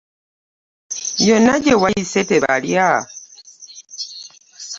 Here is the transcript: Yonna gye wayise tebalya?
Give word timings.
Yonna 1.27 1.53
gye 1.63 1.73
wayise 1.81 2.21
tebalya? 2.29 2.87